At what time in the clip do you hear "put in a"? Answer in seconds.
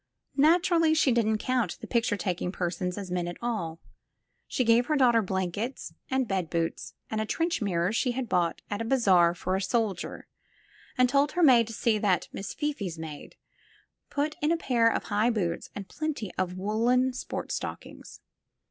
14.09-14.57